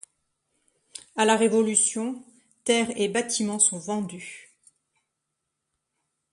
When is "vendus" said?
3.77-4.49